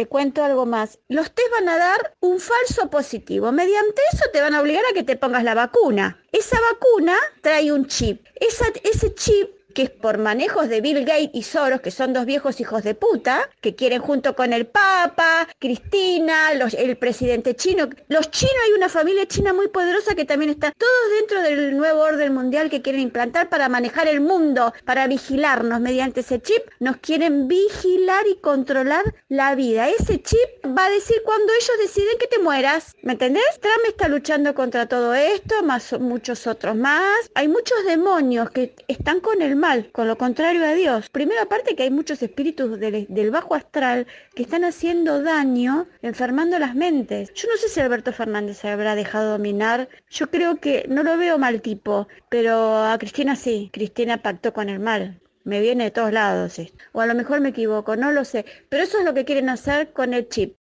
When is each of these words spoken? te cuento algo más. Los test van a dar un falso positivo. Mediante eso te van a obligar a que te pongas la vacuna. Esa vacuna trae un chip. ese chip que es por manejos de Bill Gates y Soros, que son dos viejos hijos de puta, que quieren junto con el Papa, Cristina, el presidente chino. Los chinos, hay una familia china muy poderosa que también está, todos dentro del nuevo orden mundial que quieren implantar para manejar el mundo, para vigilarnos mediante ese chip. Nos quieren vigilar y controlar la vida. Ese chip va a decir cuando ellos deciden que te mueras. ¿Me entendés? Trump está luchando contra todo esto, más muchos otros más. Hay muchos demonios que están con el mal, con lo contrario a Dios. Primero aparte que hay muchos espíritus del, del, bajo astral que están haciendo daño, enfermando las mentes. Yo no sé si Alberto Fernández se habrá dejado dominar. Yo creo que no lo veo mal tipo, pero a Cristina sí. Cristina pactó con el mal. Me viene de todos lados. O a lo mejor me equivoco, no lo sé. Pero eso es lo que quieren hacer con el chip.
te 0.00 0.06
cuento 0.06 0.42
algo 0.42 0.64
más. 0.64 0.98
Los 1.08 1.30
test 1.30 1.50
van 1.50 1.68
a 1.68 1.76
dar 1.76 2.14
un 2.20 2.40
falso 2.40 2.88
positivo. 2.88 3.52
Mediante 3.52 4.00
eso 4.14 4.24
te 4.32 4.40
van 4.40 4.54
a 4.54 4.62
obligar 4.62 4.82
a 4.90 4.94
que 4.94 5.02
te 5.02 5.14
pongas 5.14 5.44
la 5.44 5.52
vacuna. 5.52 6.24
Esa 6.32 6.56
vacuna 6.72 7.18
trae 7.42 7.70
un 7.70 7.86
chip. 7.86 8.24
ese 8.40 9.14
chip 9.14 9.59
que 9.80 9.84
es 9.84 9.90
por 9.90 10.18
manejos 10.18 10.68
de 10.68 10.82
Bill 10.82 11.06
Gates 11.06 11.30
y 11.32 11.42
Soros, 11.42 11.80
que 11.80 11.90
son 11.90 12.12
dos 12.12 12.26
viejos 12.26 12.60
hijos 12.60 12.82
de 12.82 12.94
puta, 12.94 13.48
que 13.62 13.74
quieren 13.74 14.02
junto 14.02 14.36
con 14.36 14.52
el 14.52 14.66
Papa, 14.66 15.48
Cristina, 15.58 16.50
el 16.52 16.96
presidente 16.98 17.56
chino. 17.56 17.88
Los 18.08 18.30
chinos, 18.30 18.56
hay 18.66 18.72
una 18.74 18.90
familia 18.90 19.26
china 19.26 19.54
muy 19.54 19.68
poderosa 19.68 20.14
que 20.14 20.26
también 20.26 20.50
está, 20.50 20.72
todos 20.72 20.92
dentro 21.18 21.40
del 21.40 21.78
nuevo 21.78 22.02
orden 22.02 22.34
mundial 22.34 22.68
que 22.68 22.82
quieren 22.82 23.00
implantar 23.00 23.48
para 23.48 23.70
manejar 23.70 24.06
el 24.06 24.20
mundo, 24.20 24.74
para 24.84 25.06
vigilarnos 25.06 25.80
mediante 25.80 26.20
ese 26.20 26.42
chip. 26.42 26.62
Nos 26.78 26.98
quieren 26.98 27.48
vigilar 27.48 28.26
y 28.26 28.36
controlar 28.36 29.14
la 29.28 29.54
vida. 29.54 29.88
Ese 29.88 30.20
chip 30.20 30.76
va 30.76 30.86
a 30.86 30.90
decir 30.90 31.16
cuando 31.24 31.54
ellos 31.54 31.78
deciden 31.80 32.18
que 32.18 32.26
te 32.26 32.38
mueras. 32.38 32.96
¿Me 33.00 33.12
entendés? 33.12 33.44
Trump 33.60 33.84
está 33.88 34.08
luchando 34.08 34.54
contra 34.54 34.86
todo 34.86 35.14
esto, 35.14 35.62
más 35.62 35.98
muchos 35.98 36.46
otros 36.46 36.76
más. 36.76 37.30
Hay 37.34 37.48
muchos 37.48 37.82
demonios 37.86 38.50
que 38.50 38.74
están 38.88 39.20
con 39.20 39.40
el 39.40 39.56
mal, 39.56 39.69
con 39.92 40.08
lo 40.08 40.18
contrario 40.18 40.64
a 40.64 40.72
Dios. 40.72 41.08
Primero 41.10 41.42
aparte 41.42 41.76
que 41.76 41.84
hay 41.84 41.90
muchos 41.90 42.22
espíritus 42.22 42.80
del, 42.80 43.06
del, 43.08 43.30
bajo 43.30 43.54
astral 43.54 44.06
que 44.34 44.42
están 44.42 44.64
haciendo 44.64 45.22
daño, 45.22 45.86
enfermando 46.02 46.58
las 46.58 46.74
mentes. 46.74 47.32
Yo 47.34 47.48
no 47.48 47.56
sé 47.56 47.68
si 47.68 47.78
Alberto 47.78 48.12
Fernández 48.12 48.58
se 48.58 48.68
habrá 48.68 48.96
dejado 48.96 49.30
dominar. 49.30 49.88
Yo 50.10 50.28
creo 50.28 50.56
que 50.56 50.86
no 50.88 51.04
lo 51.04 51.16
veo 51.16 51.38
mal 51.38 51.62
tipo, 51.62 52.08
pero 52.28 52.84
a 52.84 52.98
Cristina 52.98 53.36
sí. 53.36 53.70
Cristina 53.72 54.22
pactó 54.22 54.52
con 54.52 54.68
el 54.68 54.80
mal. 54.80 55.20
Me 55.44 55.60
viene 55.60 55.84
de 55.84 55.90
todos 55.92 56.12
lados. 56.12 56.60
O 56.92 57.00
a 57.00 57.06
lo 57.06 57.14
mejor 57.14 57.40
me 57.40 57.50
equivoco, 57.50 57.94
no 57.94 58.10
lo 58.10 58.24
sé. 58.24 58.44
Pero 58.68 58.82
eso 58.82 58.98
es 58.98 59.04
lo 59.04 59.14
que 59.14 59.24
quieren 59.24 59.48
hacer 59.48 59.92
con 59.92 60.14
el 60.14 60.28
chip. 60.28 60.56